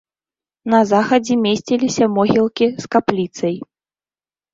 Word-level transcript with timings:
На 0.73 0.77
захадзе 0.91 1.35
месціліся 1.45 2.05
могілкі 2.13 2.65
з 2.81 2.89
капліцай. 2.97 3.55